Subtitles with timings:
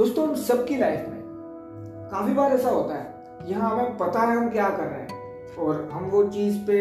[0.00, 4.36] दोस्तों, हम सबकी लाइफ में काफ़ी बार ऐसा होता है कि हाँ हमें पता है
[4.36, 6.76] हम क्या कर रहे हैं। और हम वो चीज़ पे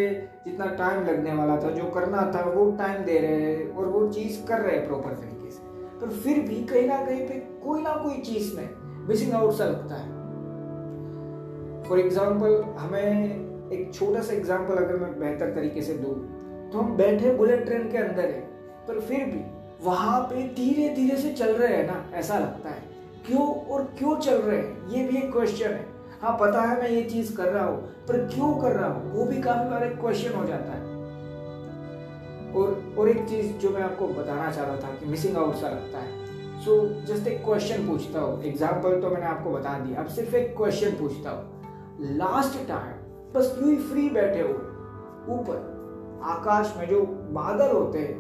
[0.46, 4.06] जितना टाइम लगने वाला था, जो करना था, वो टाइम दे रहे हैं और वो
[4.10, 5.60] चीज़ कर रहे हैं प्रॉपर तरीके से।
[6.00, 8.70] पर फिर भी कहीं ना कहीं पे कोई ना कोई चीज़ में
[9.08, 10.08] मिसिंग आउट सा लगता है।
[11.84, 16.14] फॉर एग्ज़ाम्पल हमें एक छोटा सा एग्ज़ाम्पल अगर मैं बेहतर तरीके से दूँ
[16.72, 18.42] तो हम बैठे बुलेट ट्रेन के अंदर है,
[18.88, 19.44] पर फिर भी
[19.84, 22.89] वहाँ पे धीरे धीरे से चल रहे हैं ना, ऐसा लगता है।
[23.26, 24.88] क्यों और क्यों चल रहे हैं?
[24.90, 25.86] ये भी एक क्वेश्चन है।
[26.22, 29.12] हाँ पता है मैं ये चीज़ कर रहा हूँ, पर क्यों कर रहा हूँ?
[29.12, 30.88] वो भी काफ़ी बार एक क्वेश्चन हो जाता है।
[32.52, 35.70] और और एक चीज़ जो मैं आपको बताना चाह रहा था कि मिसिंग आउट सा
[35.70, 40.08] लगता है। सो जस्ट एक क्वेश्चन पूछता हूँ। एग्ज़ाम्पल तो मैंने आपको बता दिया अब
[40.10, 42.98] सिर्फ़ एक क्वेश्चन पूछता हूँ। लास्ट टाइम
[43.34, 44.54] बस यू ही फ्री बैठे हो
[45.30, 45.58] ऊपर,
[46.26, 48.18] आकाश में जो बादल होते हैं,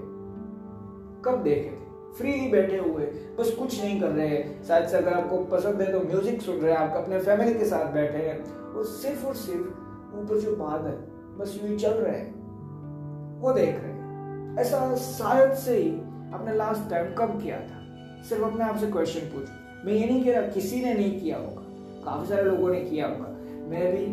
[1.25, 1.88] कब देखे थे?
[2.17, 3.05] फ्रीली बैठे हुए,
[3.39, 6.55] बस कुछ नहीं कर रहे। हैं शायद से अगर आपको पसंद है तो म्यूज़िक सुन
[6.55, 8.43] रहे हैं आप अपने फैमिली के साथ बैठे हैं।
[8.73, 9.67] और सिर्फ़ और सिर्फ़
[10.15, 10.97] ऊपर जो बादल
[11.37, 15.89] बस यूँ चल रहे हैं। वो देख रहे हैं। ऐसा शायद से ही
[16.33, 17.79] अपने लास्ट टाइम कब किया था?
[18.23, 19.49] सिर्फ़ अपने आप से क्वेश्चन पूछ।
[19.85, 21.61] मैं ये नहीं कह रहा किसी ने नहीं किया होगा।
[22.05, 23.27] काफ़ी सारे लोगों ने किया होगा।
[23.69, 24.05] मैं भी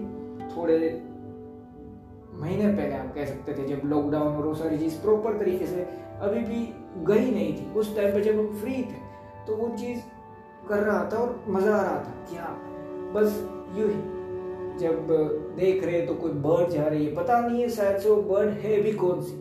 [0.56, 1.02] थोड़े
[2.34, 5.86] महीने पहले आप कह सकते थे, जब लॉकडाउन और वो सारी चीज़ प्रॉपर तरीके से
[6.18, 6.60] अभी भी
[7.04, 9.04] गई नहीं थी। उस टाइम पे जब हम फ्री थे
[9.46, 10.00] तो वो चीज़
[10.68, 12.54] कर रहा था और मज़ा आ रहा था कि हाँ
[13.14, 13.40] बस
[13.78, 14.00] यू ही।
[14.78, 15.06] जब
[15.56, 18.48] देख रहे तो कोई बर्ड जा रही है। पता नहीं है, शायद से वो बर्ड
[18.60, 19.36] है भी कौन सी।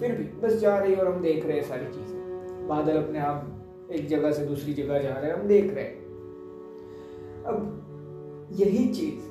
[0.00, 3.18] फिर भी बस जा रही है और हम देख रहे हैं सारी चीज़ें। बादल अपने
[3.18, 5.98] आप एक जगह से दूसरी जगह जा रहे हैं, हम देख रहे हैं।
[7.44, 9.28] अब यही चीज़,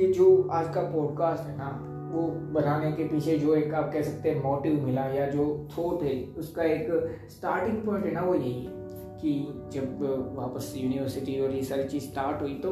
[0.00, 1.70] ये जो आज का पॉडकास्ट है ना
[2.08, 6.02] वो बनाने के पीछे जो एक आप कह सकते हैं मोटिव मिला या जो थॉट
[6.02, 8.76] है, उसका एक स्टार्टिंग पॉइंट है ना वो यही है
[9.20, 9.32] कि
[9.72, 10.02] जब
[10.36, 12.70] वापस यूनिवर्सिटी और ये सारी चीज़ स्टार्ट हुई तो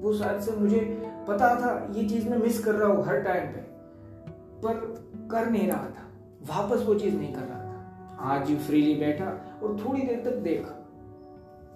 [0.00, 0.80] वो शायद से मुझे
[1.28, 3.60] पता था, ये चीज़ मैं मिस कर रहा हूँ हर टाइम पे,
[4.62, 4.74] पर
[5.30, 6.06] कर नहीं रहा था।
[6.48, 9.26] वापस वो चीज़ नहीं कर रहा था। आज फ्रीली बैठा
[9.62, 10.76] और थोड़ी देर तक देखा।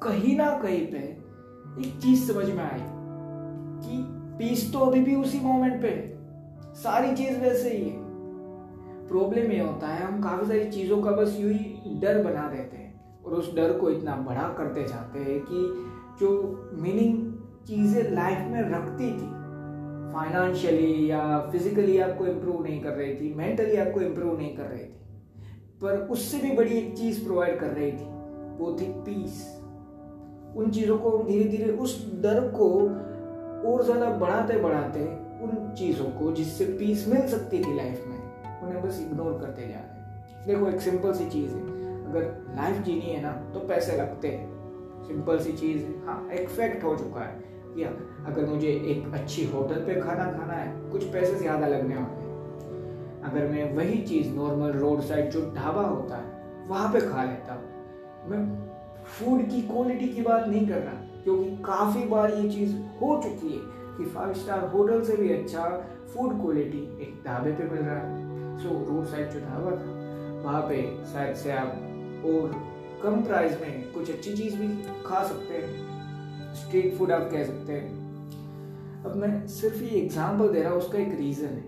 [0.02, 0.98] कहीं ना कहीं पे
[1.80, 2.80] एक चीज़ समझ में आई
[3.80, 4.02] कि
[4.38, 6.12] पीस तो अभी भी उसी मोमेंट पे है।
[6.74, 8.02] सारी चीज़ वैसे ही है।
[9.08, 12.76] प्रॉब्लम ये होता है, हम काफ़ी सारी चीज़ों का बस यू ही डर बना देते
[12.76, 15.62] हैं और उस डर को इतना बड़ा करते जाते हैं कि
[16.20, 16.30] जो
[16.82, 17.32] मीनिंग
[17.66, 19.32] चीज़ें लाइफ में रखती थी
[20.14, 24.84] फाइनेंशियली या फिजिकली आपको इम्प्रूव नहीं कर रही थी मेंटली आपको इम्प्रूव नहीं कर रही
[24.84, 25.00] थी,
[25.82, 28.06] पर उससे भी बड़ी एक चीज़ प्रोवाइड कर रही थी,
[28.58, 29.42] वो थी पीस
[30.56, 32.68] उन चीज़ों को धीरे धीरे उस डर को
[33.70, 35.00] और ज़्यादा बढ़ाते बढ़ाते
[35.44, 38.18] उन चीज़ों को जिससे पीस मिल सकती थी लाइफ में,
[38.62, 41.62] उन्हें बस इग्नोर करते जा रहे देखो, एक सिंपल सी चीज़ है।
[42.06, 44.52] अगर लाइफ जीनी है ना तो पैसे लगते हैं।
[45.06, 47.42] सिंपल सी चीज़ है। हाँ एक फैक्ट हो चुका है
[47.78, 47.88] या
[48.26, 53.22] अगर मुझे एक अच्छी होटल पे खाना खाना है, कुछ पैसे ज़्यादा लगने वाले हैं।
[53.22, 57.54] अगर मैं वही चीज़ नॉर्मल रोड साइड जो ढाबा होता है, वहाँ पे खा लेता
[57.54, 58.42] हूँ। मैं
[59.04, 63.52] फ़ूड की क्वालिटी की बात नहीं कर रहा। क्योंकि काफ़ी बार ये चीज़ हो चुकी
[63.52, 63.60] है
[63.96, 65.68] कि फाइव स्टार होटल से भी अच्छा
[66.14, 70.62] फ़ूड क्वालिटी एक ढाबे पे मिल रहा है। सो रोड साइड जो ढाबा था, वहाँ
[70.62, 70.82] पे
[71.12, 72.52] शायद से आप और
[73.02, 74.68] कम प्राइस में कुछ अच्छी चीज़ भी
[75.06, 78.02] खा सकते हैं। स्ट्रीट फ़ूड आप कह सकते हैं।
[79.04, 81.64] अब मैं सिर्फ़ ये एग्ज़ाम्पल दे रहा हूँ, उसका एक रीज़न है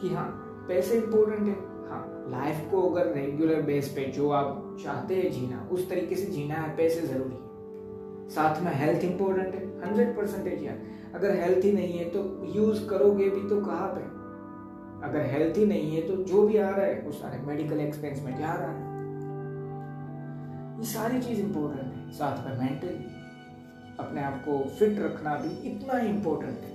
[0.00, 0.28] कि हाँ
[0.68, 1.54] पैसे इंपॉर्टेंट है।
[1.88, 6.30] हाँ लाइफ को अगर रेगुलर बेस पे जो आप चाहते हैं जीना, उस तरीके से
[6.32, 7.44] जीना है, पैसे ज़रूरी।
[8.30, 10.78] साथ में हेल्थ इंपॉर्टेंट है हंड्रेड परसेंटेज यार
[11.14, 12.18] अगर हेल्थ ही नहीं है तो
[12.54, 14.00] यूज़ करोगे भी तो कहाँ पे?
[15.06, 18.22] अगर हेल्थ ही नहीं है तो जो भी आ रहा है, वो सारे मेडिकल एक्सपेंस
[18.22, 18.94] में जा रहा है।
[20.78, 23.12] ये सारी चीज़ इंपॉर्टेंट है। साथ में मेंटली
[23.98, 26.74] अपने आप को फिट रखना भी इतना इंपॉर्टेंट है।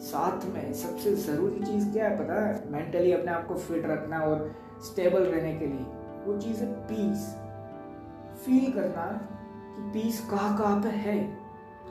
[0.00, 2.72] साथ में सबसे ज़रूरी चीज़ क्या है पता है?
[2.72, 4.52] मेंटली अपने आप को फिट रखना और
[4.82, 5.86] स्टेबल रहने के लिए,
[6.26, 7.26] वो चीज़ है पीस
[8.44, 9.04] फील करना
[9.78, 11.18] कि पीस कहाँ कहाँ पर है?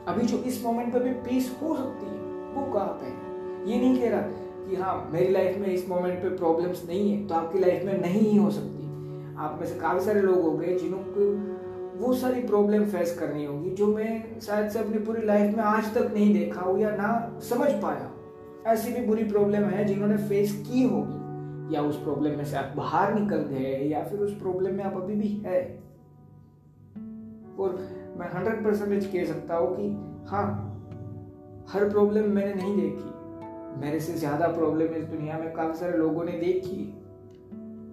[0.08, 2.16] अभी जो इस मोमेंट पे भी पीस हो सकती है,
[2.54, 3.26] वो कहाँ पे है?
[3.70, 4.20] ये नहीं कह रहा
[4.68, 8.00] कि हाँ मेरी लाइफ में इस मोमेंट पे प्रॉब्लम्स नहीं है तो आपकी लाइफ में
[8.00, 8.86] नहीं ही हो सकती।
[9.38, 11.56] आप में से काफ़ी सारे लोग हो गए जिन्हों को
[11.98, 15.94] वो सारी प्रॉब्लम फेस करनी होगी, जो मैं शायद से अपनी पूरी लाइफ में आज
[15.94, 18.10] तक नहीं देखा हूँ या ना समझ पाया
[18.72, 22.72] ऐसी भी बुरी प्रॉब्लम है जिन्होंने फेस की होगी, या उस प्रॉब्लम में से आप
[22.76, 25.87] बाहर निकल गए, या फिर उस प्रॉब्लम में आप अभी भी है।
[27.58, 27.78] और
[28.18, 29.88] मैं हंड्रेड परसेंटेज कह सकता हूँ कि
[30.30, 30.46] हाँ
[31.70, 36.24] हर प्रॉब्लम मैंने नहीं देखी। मेरे से ज़्यादा प्रॉब्लम इस दुनिया में काफ़ी सारे लोगों
[36.24, 36.94] ने देखी।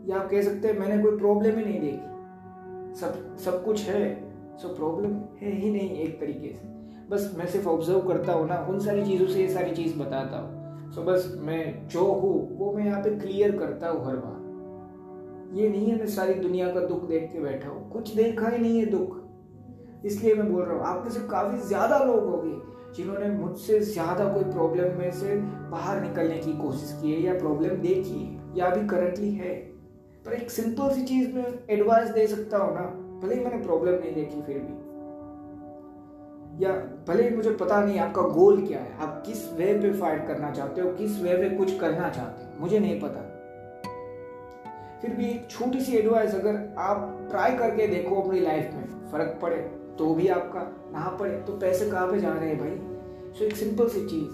[0.09, 4.03] या आप कह सकते हैं मैंने कोई प्रॉब्लम ही नहीं देखी। सब सब कुछ है
[4.57, 6.73] सो प्रॉब्लम है ही नहीं एक तरीके से।
[7.09, 10.37] बस मैं सिर्फ़ ऑब्ज़र्व करता हूँ ना, उन सारी चीज़ों से ये सारी चीज़ बताता
[10.37, 15.57] हूँ। सो बस मैं जो हूँ, वो मैं यहाँ पे क्लियर करता हूँ हर बार।
[15.57, 18.57] ये नहीं है मैं सारी दुनिया का दुख देख के बैठा हूँ। कुछ देखा ही
[18.57, 19.17] नहीं है दुख।
[20.05, 22.55] इसलिए मैं बोल रहा हूँ आप में से काफ़ी ज़्यादा लोग होंगे
[22.95, 25.35] जिन्होंने मुझसे ज़्यादा कोई प्रॉब्लम में से
[25.71, 29.53] बाहर निकलने की कोशिश की है या प्रॉब्लम देखी है या अभी करंटली है।
[30.25, 32.85] पर एक सिंपल सी चीज़ में एडवाइस दे सकता हूँ ना,
[33.21, 34.83] भले ही मैंने प्रॉब्लम नहीं देखी फिर भी।
[36.55, 36.71] या
[37.07, 40.51] भले ही मुझे पता नहीं आपका गोल क्या है, आप किस वे पे फाइट करना
[40.51, 43.31] चाहते हो, किस वे पे कुछ करना चाहते हो, मुझे नहीं पता।
[45.01, 49.39] फिर भी एक छोटी सी एडवाइस अगर आप ट्राई करके देखो अपनी लाइफ में फ़र्क
[49.41, 49.57] पड़े
[49.97, 50.61] तो भी आपका,
[50.93, 52.75] ना पड़े तो पैसे कहाँ पे जा रहे हैं भाई?
[53.33, 54.31] सो एक सिंपल सी चीज़,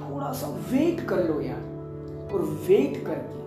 [0.00, 1.60] थोड़ा सा वेट कर लो यार,
[2.34, 3.38] और वेट करके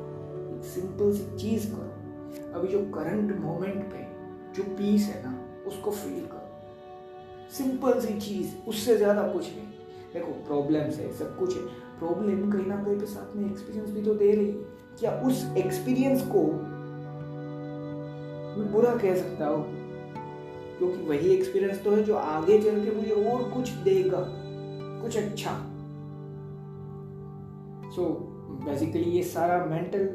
[0.57, 4.07] एक सिंपल सी चीज़ करो। अभी जो करंट मोमेंट पे
[4.53, 9.67] जो पीस है ना, उसको फील करो। सिंपल सी चीज़, उससे ज़्यादा कुछ नहीं।
[10.13, 11.63] देखो प्रॉब्लम्स है, सब कुछ है।
[11.99, 14.53] प्रॉब्लम कहीं ना कहीं पे साथ में एक्सपीरियंस भी तो दे रही है।
[14.99, 16.43] क्या उस एक्सपीरियंस को
[18.61, 19.86] मैं बुरा कह सकता हूँ?
[20.77, 24.25] क्योंकि वही एक्सपीरियंस तो है जो आगे चल के मुझे और कुछ देगा
[25.01, 25.51] कुछ अच्छा।
[27.91, 30.07] सो so, बेसिकली ये सारा मेंटल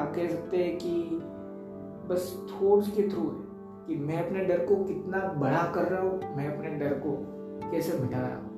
[0.00, 1.18] आप कह सकते हैं कि
[2.08, 3.42] बस थॉट्स के थ्रू है
[3.86, 7.16] कि मैं अपने डर को कितना बड़ा कर रहा हूँ मैं अपने डर को
[7.70, 8.52] कैसे मिटा रहा हूँ।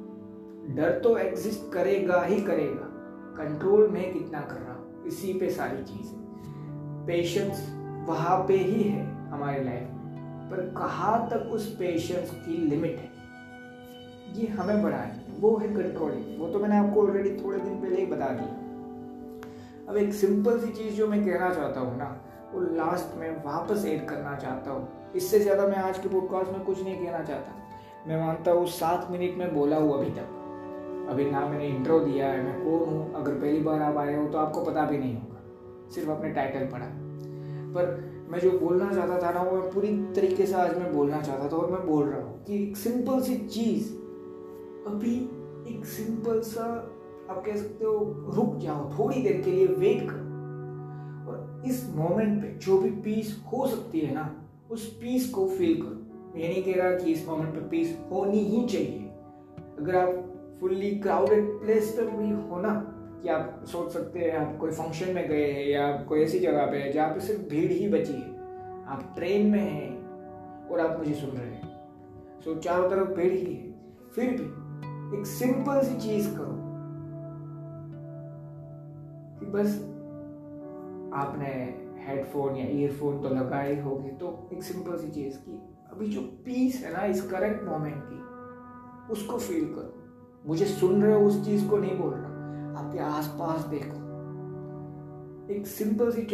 [0.75, 2.91] डर तो एग्जिस्ट करेगा ही करेगा
[3.43, 6.25] कंट्रोल मैं कितना कर रहा हूँ इसी पे सारी चीज़। है
[7.07, 7.75] पेशेंस
[8.09, 13.13] वहाँ पे ही है। हमारी लाइफ में। पर कहाँ तक उस पेशेंस की लिमिट है?
[14.35, 18.07] ये हमें बढ़ाए वो है कंट्रोलिंग वो तो मैंने आपको ऑलरेडी थोड़े दिन पहले ही
[18.07, 22.05] बता दिया। अब एक सिंपल सी चीज़ जो मैं कहना चाहता हूँ ना,
[22.55, 26.61] वो लास्ट में वापस ऐड करना चाहता हूँ। इससे ज़्यादा मैं आज के पॉडकास्ट में
[26.61, 31.31] कुछ नहीं कहना चाहता। मैं मानता हूँ सात मिनट में बोला हूँ अभी तक। अभी
[31.31, 33.15] ना मैंने इंट्रो दिया है, मैं कौन हूँ?
[33.15, 36.67] अगर पहली बार आप आए हो तो आपको पता भी नहीं होगा। सिर्फ़ अपने टाइटल
[36.67, 36.87] पढ़ा।
[37.77, 41.21] पर मैं जो बोलना चाहता था ना, वो मैं पूरी तरीके से आज मैं बोलना
[41.21, 43.93] चाहता था और मैं बोल रहा हूँ कि एक सिंपल सी चीज़,
[44.87, 45.15] अभी
[45.75, 46.65] एक सिंपल सा,
[47.31, 47.99] आप कह सकते हो,
[48.35, 50.25] रुक जाओ, थोड़ी देर के लिए वेट करो।
[51.31, 54.37] और इस मोमेंट पे जो भी पीस हो सकती है ना,
[54.71, 56.01] उस पीस को फील करो।
[56.35, 59.11] मैं नहीं कह रहा कि इस मोमेंट पे पीस होनी ही चाहिए।
[59.79, 60.31] अगर आप
[60.61, 62.94] फुल्ली क्राउडेड प्लेस पे भी हो ना
[63.25, 66.39] कि आप सोच सकते हैं, आप कोई फ़ंक्शन में गए हैं या आप कोई ऐसी
[66.39, 68.35] जगह पे है जहाँ पे सिर्फ़ भीड़ ही बची है।
[68.87, 71.69] आप ट्रेन में हैं और आप मुझे सुन रहे हैं।
[72.41, 73.73] सो चारों तरफ़ भीड़ ही है।
[74.15, 76.53] फिर भी एक सिंपल सी चीज़ करो
[79.41, 79.81] कि बस
[81.15, 81.49] आपने
[82.07, 85.59] हेडफोन या ईयरफोन तो लगाए होंगे तो एक सिंपल सी चीज़ की
[85.93, 88.21] अभी जो पीस है ना इस करेक्ट मोमेंट की,
[89.13, 89.93] उसको फील करो।
[90.47, 92.24] मुझे सुन रहे हो उस चीज़ को नहीं बोल रहा।
[92.75, 94.05] आपके आसपास देखो।
[95.55, 96.29] एक सिंपल सी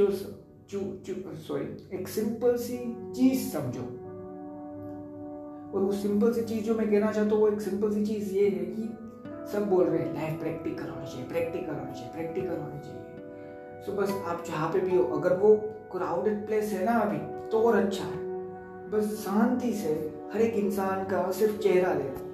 [1.36, 2.78] सॉरी एक सिंपल सी
[3.12, 3.82] चीज़ समझो।
[5.74, 8.34] और वो सिंपल सी चीज़ जो मैं कहना चाहता हूँ, वो एक सिंपल सी चीज़
[8.34, 8.82] ये है कि
[9.52, 13.00] सब बोल रहे हैं, लाइफ प्रैक्टिकल होनी चाहिए, प्रैक्टिकल होनी चाहिए, प्रैक्टिकल होनी चाहिए।
[13.86, 15.56] सो बस आप जहाँ पे भी हो, अगर वो
[15.92, 18.30] क्राउडेड प्लेस है ना अभी तो और अच्छा है।
[18.90, 22.30] बस शांति से हर एक इंसान का सिर्फ़ चेहरा देखो।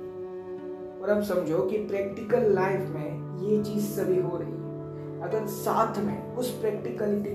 [1.02, 5.98] और अब समझो कि प्रैक्टिकल लाइफ में ये चीज़ सभी हो रही है। अगर साथ
[5.98, 7.34] में उस प्रैक्टिकलिटी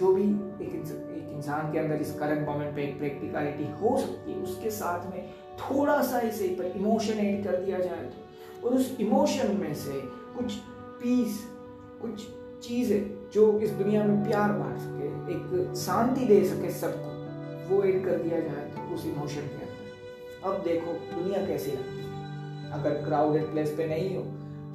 [0.00, 0.24] जो भी
[0.64, 4.70] एक एक इंसान के अंदर इस करंट मोमेंट पे एक प्रैक्टिकलिटी हो सकती है, उसके
[4.70, 5.28] साथ में
[5.58, 10.00] थोड़ा सा इसे पर इमोशन ऐड कर दिया जाए तो। और उस इमोशन में से
[10.36, 10.54] कुछ
[11.02, 11.44] पीस
[12.02, 12.26] कुछ
[12.62, 17.10] चीज़ें जो इस दुनिया में प्यार बांट सके, एक शांति दे सके सबको,
[17.68, 22.02] वो ऐड कर दिया जाए तो उस इमोशन के अंदर। अब देखो दुनिया कैसी लगती
[22.02, 24.22] है। अगर क्राउडेड प्लेस पे नहीं हो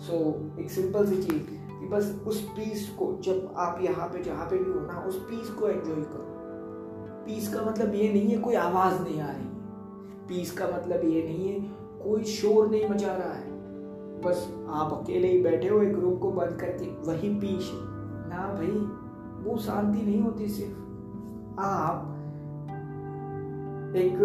[0.03, 1.43] सो so, एक सिंपल सी चीज़
[1.79, 5.17] कि बस उस पीस को जब आप यहाँ पे जहाँ पे भी हो ना उस
[5.19, 6.25] पीस को एंजॉय करो।
[7.25, 9.47] पीस का मतलब ये नहीं है कोई आवाज़ नहीं आ रही
[10.27, 11.59] पीस का मतलब ये नहीं है
[12.03, 13.51] कोई शोर नहीं मचा रहा है।
[14.21, 17.71] बस आप अकेले ही बैठे हो एक रूम को बंद करके वही पीस
[18.33, 18.71] ना भाई
[19.45, 22.09] वो शांति नहीं होती सिर्फ़। आप
[23.95, 24.19] एक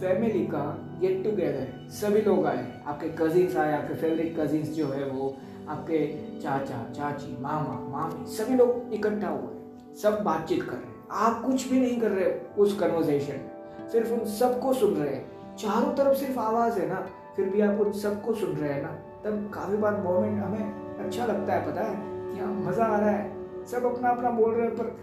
[0.00, 0.64] फैमिली का
[1.00, 5.36] गेट टुगेदर सभी लोग आए। आपके कजिन्स आए, आपके फेवरेट कजिन्स जो है वो,
[5.68, 9.54] आपके चाचा, चाची, मामा, मामी, सभी लोग इकट्ठा हुए
[9.96, 13.50] सब बातचीत कर रहे हैं। आप कुछ भी नहीं कर रहे उस कन्वर्सेशन
[13.88, 17.80] सिर्फ़ उन सबको सुन रहे हैं। चारों तरफ़ सिर्फ़ आवाज़ है ना। फिर भी आप
[17.80, 18.92] उन सबको सुन रहे हैं ना।
[19.24, 21.96] तब काफ़ी बार मोमेंट हमें अच्छा लगता है, पता है?
[22.32, 23.32] कि हाँ मज़ा आ रहा है।
[23.66, 25.00] सब अपना अपना बोल रहे हैं, पर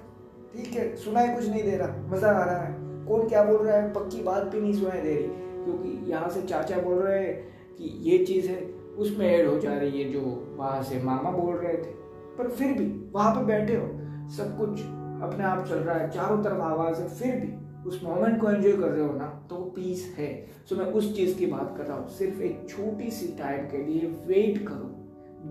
[0.55, 2.75] ठीक है, सुनाई कुछ नहीं दे रहा। मज़ा आ रहा है।
[3.05, 3.93] कौन क्या बोल रहा है?
[3.93, 7.33] पक्की बात भी नहीं सुनाई दे रही। क्योंकि यहाँ से चाचा बोल रहे हैं
[7.77, 8.61] कि ये चीज़ है,
[8.97, 10.21] उसमें ऐड हो जा रही है जो
[10.57, 11.93] वहाँ से मामा बोल रहे थे।
[12.37, 13.87] पर फिर भी वहाँ पर बैठे हो,
[14.29, 14.81] सब कुछ
[15.23, 18.71] अपने आप चल रहा है, चारों तरफ़ आवाज़ है, फिर भी उस मोमेंट को एंजॉय
[18.71, 21.97] कर रहे हो ना तो पीस है। सो मैं उस चीज़ की बात कर रहा
[21.97, 24.91] हूँ, सिर्फ़ एक छोटी सी टाइम के लिए वेट करो।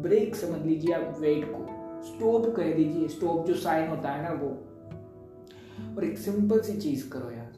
[0.03, 1.67] ब्रेक समझ लीजिए आप वेट को।
[2.05, 4.49] स्टॉप कह दीजिए स्टॉप जो साइन होता है ना वो।
[5.97, 7.53] और एक सिंपल सी चीज़ करो यार।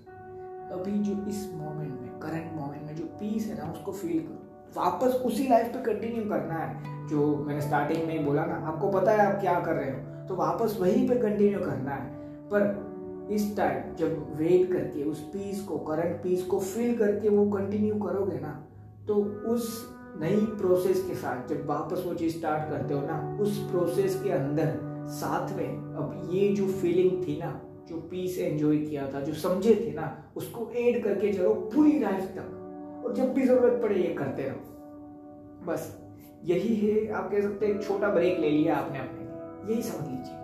[0.73, 1.96] अभी जो इस मोमेंट
[2.27, 4.43] करंट मोमेंट में जो पीस है ना, उसको फील करो।
[4.77, 9.13] वापस उसी लाइफ पे कंटिन्यू करना है, जो मैंने स्टार्टिंग में बोला ना, आपको पता
[9.13, 10.27] है आप क्या कर रहे हो?
[10.27, 12.15] तो वापस वहीं पे कंटिन्यू करना है।
[12.53, 17.51] पर इस टाइम जब वेट करके, उस पीस को करंट पीस को फील करके वो
[17.51, 18.63] कंटिन्यू करोगे ना
[19.09, 19.15] तो
[19.47, 24.21] उस नई प्रोसेस के साथ जब वापस वो चीज़ स्टार्ट करते हो ना, उस प्रोसेस
[24.25, 24.79] के अंदर
[25.09, 27.51] साथ में अब ये जो फीलिंग थी ना
[27.89, 32.25] जो पीस एंजॉय किया था, जो समझे थे ना, उसको ऐड करके चलो पूरी लाइफ
[32.25, 36.03] तक। और जब भी ज़रूरत पड़े, ये करते रहो। बस,
[36.45, 40.43] यही है, आप कह सकते हैं छोटा ब्रेक ले लिया आपने अपने यही समझ लीजिए।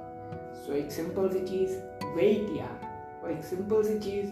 [0.55, 1.77] सो एक सिंपल सी चीज़
[2.17, 4.27] वेट यार और एक सिंपल सी चीज़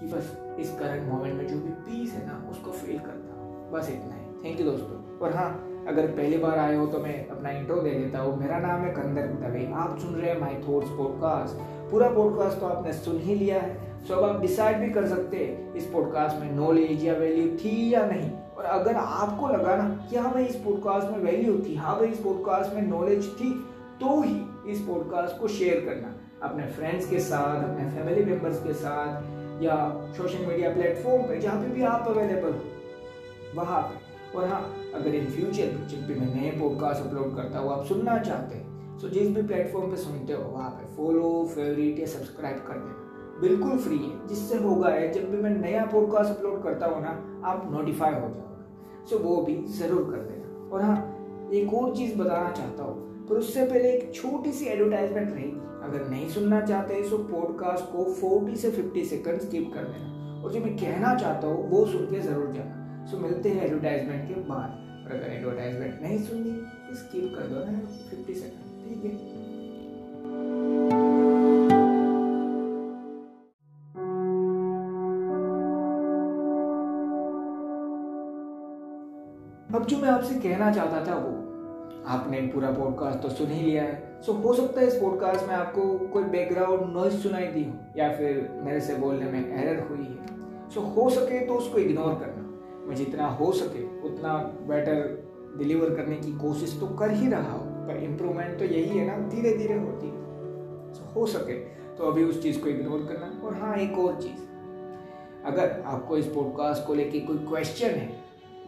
[0.00, 3.36] कि बस, इस करंट मोमेंट में जो भी पीस है ना, उसको फील करता
[3.72, 5.50] बस इतना ही। थैंक यू दोस्तों। और हाँ
[5.88, 8.92] अगर पहली बार आए हो तो मैं अपना इंट्रो दे देता हूँ। मेरा नाम है
[8.92, 13.34] कंदर दवे आप सुन रहे हैं माई थॉट्स पॉडकास्ट पूरा पॉडकास्ट तो आपने सुन ही
[13.34, 17.14] लिया है। सो अब आप डिसाइड भी कर सकते हैं, इस पॉडकास्ट में नॉलेज या
[17.14, 21.18] वैल्यू थी या नहीं। और अगर आपको लगा ना कि हाँ भाई, इस पॉडकास्ट में
[21.24, 23.50] वैल्यू थी हाँ भाई, इस पॉडकास्ट में नॉलेज थी
[24.00, 24.36] तो ही
[24.72, 29.76] इस पॉडकास्ट को शेयर करना। अपने फ्रेंड्स के साथ, अपने फैमिली मेंबर्स के साथ, या
[30.16, 32.60] सोशल मीडिया प्लेटफॉर्म पे, जहाँ पे भी आप अवेलेबल हो,
[33.54, 34.60] वहाँ पे। और हाँ
[34.94, 38.65] अगर इन फ्यूचर जब भी मैं नए पॉडकास्ट अपलोड करता हूँ, आप सुनना चाहते हैं
[39.02, 43.02] तो जिस भी प्लेटफॉर्म पे सुनते हो, वहाँ पे फॉलो फेवरेट या सब्सक्राइब कर देना
[43.40, 47.40] बिल्कुल फ्री है। जिससे होगा है, जब भी मैं नया पॉडकास्ट अपलोड करता हूँ ना,
[47.44, 51.16] आप नोटिफाई हो जाओगे। सो वो भी ज़रूर कर देना। और हाँ
[51.52, 56.08] एक और चीज़ बताना चाहता हूँ। पर उससे पहले एक छोटी सी एडवर्टाइजमेंट रहेगी। अगर
[56.10, 60.60] नहीं सुनना चाहते तो पॉडकास्ट को 40 से 50 सेकंड स्किप कर देना। और जो
[60.60, 64.82] मैं कहना चाहता हूँ, वो सुन के ज़रूर जाना। सो मिलते हैं एडवर्टाइजमेंट के बाद।
[65.06, 66.62] और अगर एडवर्टाइजमेंट नहीं सुननी
[66.96, 67.78] स्किप कर दो ना
[68.10, 69.10] फिफ्टी सेकेंड ठीक है।
[79.74, 81.30] अब जो मैं आपसे कहना चाहता था वो,
[82.06, 85.54] आपने पूरा पॉडकास्ट तो सुन ही लिया है। सो हो सकता है इस पॉडकास्ट में
[85.54, 90.04] आपको कोई बैकग्राउंड नॉइज़ सुनाई दी हो, या फिर मेरे से बोलने में एरर हुई
[90.04, 92.42] है। सो हो सके तो उसको इग्नोर करना।
[92.88, 94.36] मैं जितना हो सके, उतना
[94.68, 99.06] बेटर डिलीवर करने की कोशिश तो कर ही रहा हूँ। पर इम्प्रूवमेंट तो यही है
[99.06, 101.54] ना धीरे धीरे होती है। हो सके
[101.96, 104.44] तो अभी उस चीज़ को इग्नोर करना। और हाँ एक और चीज़।
[105.46, 108.08] अगर आपको इस पॉडकास्ट को लेके कोई क्वेश्चन है,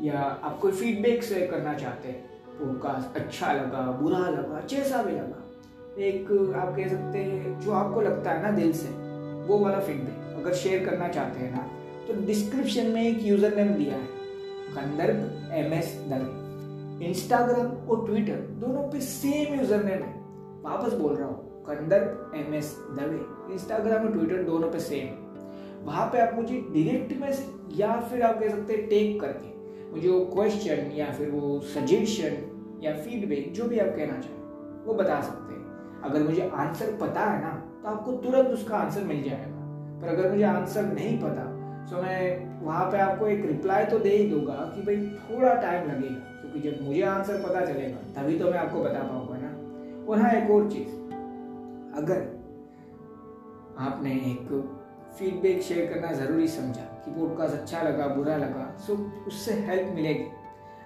[0.03, 2.23] या आप कोई फीडबैक शेयर करना चाहते हैं
[2.59, 5.45] पॉडकास्ट अच्छा लगा, बुरा लगा, जैसा भी लगा,
[5.99, 8.89] एक आप कह सकते हैं, जो आपको लगता है ना दिल से,
[9.49, 11.71] वो वाला फीडबैक अगर शेयर करना चाहते हैं ना
[12.07, 14.07] तो डिस्क्रिप्शन में एक यूज़र नेम दिया है
[14.71, 16.48] Kandarp M S Dave
[17.01, 20.15] Instagram और ट्विटर दोनों पे सेम यूज़र नेम है।
[20.63, 23.53] वापस बोल रहा हूँ, Kandarp, M S, Dave.
[23.55, 25.27] Instagram और ट्विटर दोनों पे सेम
[25.85, 29.49] वहाँ पे आप मुझे डायरेक्ट मैसेज या फिर आप कह सकते हैं टेक करके,
[29.91, 34.95] मुझे वो क्वेश्चन या फिर वो सजेशन या फीडबैक जो भी आप कहना चाहें, वो
[34.95, 37.51] बता सकते हैं। अगर मुझे आंसर पता है ना
[37.83, 39.57] तो आपको तुरंत उसका आंसर मिल जाएगा।
[40.01, 41.45] पर अगर मुझे आंसर नहीं पता
[41.87, 45.89] तो मैं वहाँ पे आपको एक रिप्लाई तो दे ही दूँगा कि भाई थोड़ा टाइम
[45.91, 49.51] लगेगा। क्योंकि जब मुझे आंसर पता चलेगा, तभी तो मैं आपको बता पाऊँगा ना।
[50.09, 50.89] और हाँ एक और चीज़।
[51.99, 52.21] अगर
[53.81, 54.49] आपने एक
[55.19, 58.95] फीडबैक शेयर करना ज़रूरी समझा कि पॉडकास्ट अच्छा लगा, बुरा लगा सो
[59.27, 60.27] उससे हेल्प मिलेगी।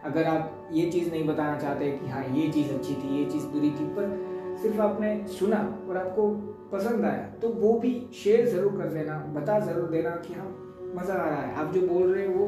[0.05, 3.47] अगर आप ये चीज़ नहीं बताना चाहते कि हाँ ये चीज़ अच्छी थी, ये चीज़
[3.47, 6.29] बुरी थी, पर सिर्फ़ आपने सुना और आपको
[6.73, 10.49] पसंद आया तो वो भी शेयर ज़रूर कर देना, बता ज़रूर देना कि हाँ
[10.97, 12.47] मज़ा आ रहा है। आप जो बोल रहे हो, वो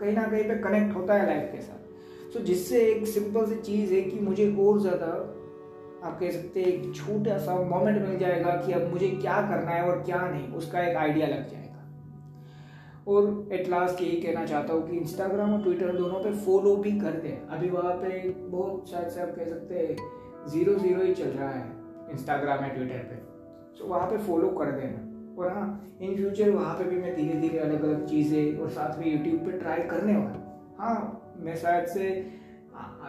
[0.00, 1.85] कहीं ना कहीं पे कनेक्ट होता है लाइफ के साथ।
[2.36, 5.06] So, जिससे एक सिंपल सी चीज़ है कि मुझे और ज़्यादा
[6.04, 9.70] आप कह सकते हैं एक छोटा सा मोमेंट मिल जाएगा कि अब मुझे क्या करना
[9.70, 11.64] है और क्या नहीं उसका एक आइडिया लग जाएगा।
[13.08, 16.92] और एट लास्ट यही कहना चाहता हूँ कि इंस्टाग्राम और ट्विटर दोनों पे फॉलो भी
[17.00, 21.14] कर दें। अभी वहाँ पे बहुत शायद से आप कह सकते हैं ज़ीरो ज़ीरो ही
[21.14, 21.66] चल रहा है
[22.12, 23.16] इंस्टाग्राम या ट्विटर पे।
[23.78, 27.34] तो वहाँ पे फॉलो कर देना और हाँ इन फ्यूचर वहाँ पे भी मैं धीरे
[27.40, 31.86] धीरे अलग अलग चीज़ें और साथ में यूट्यूब पे ट्राई करने वाला हाँ मैं शायद
[31.88, 32.08] से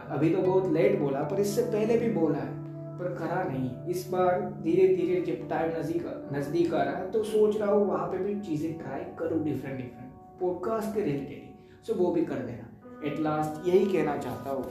[0.10, 2.52] अभी तो बहुत लेट बोला, पर इससे पहले भी बोला है,
[3.00, 7.24] पर करा नहीं। इस बार धीरे धीरे जब टाइम नज़दीक नज़दीक आ रहा है तो
[7.26, 11.94] सोच रहा हूँ वहाँ पे भी चीज़ें ट्राई करूँ डिफरेंट डिफरेंट पॉडकास्ट के रिलेटेड सो
[11.94, 14.64] वो भी कर देना एट लास्ट यही कहना चाहता हूँ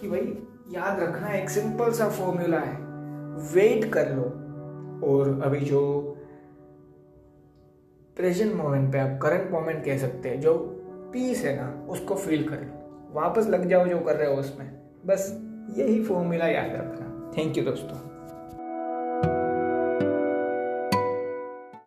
[0.00, 0.20] कि भाई,
[0.72, 2.76] याद रखना, एक सिंपल सा फॉर्मूला है।
[3.54, 4.22] वेट कर लो।
[5.04, 5.80] और अभी जो
[8.16, 10.54] प्रेजेंट मोमेंट पे आप करंट मोमेंट कह सकते हैं, जो
[11.12, 12.83] पीस है ना, उसको फील कर लो।
[13.14, 14.72] वापस लग जाओ जो कर रहे हो उसमें।
[15.06, 15.40] बस
[15.76, 18.13] यही फॉर्मूला याद रखना। थैंक यू दोस्तों।